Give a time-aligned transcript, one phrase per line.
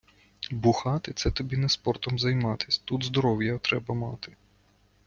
[0.51, 4.35] Бухати це тобі не спортом займатись, тут здоров'я треба мати